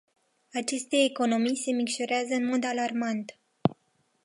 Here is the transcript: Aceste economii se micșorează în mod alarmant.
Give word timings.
Aceste 0.53 1.01
economii 1.03 1.55
se 1.55 1.71
micșorează 1.71 2.33
în 2.33 2.45
mod 2.45 2.63
alarmant. 2.65 3.39